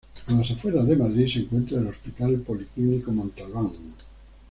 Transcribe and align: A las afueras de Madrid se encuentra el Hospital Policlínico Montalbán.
A 0.25 0.31
las 0.33 0.49
afueras 0.49 0.87
de 0.87 0.95
Madrid 0.95 1.31
se 1.31 1.37
encuentra 1.41 1.79
el 1.79 1.85
Hospital 1.85 2.39
Policlínico 2.39 3.11
Montalbán. 3.11 3.71